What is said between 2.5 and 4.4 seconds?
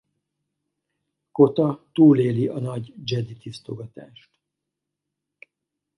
nagy jedi tisztogatást.